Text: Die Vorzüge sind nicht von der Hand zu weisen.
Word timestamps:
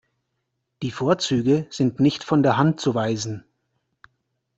Die 0.81 0.89
Vorzüge 0.89 1.67
sind 1.69 1.99
nicht 1.99 2.23
von 2.23 2.41
der 2.41 2.57
Hand 2.57 2.79
zu 2.79 2.95
weisen. 2.95 3.45